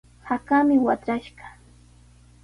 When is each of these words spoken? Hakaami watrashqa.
Hakaami 0.29 0.75
watrashqa. 0.85 1.45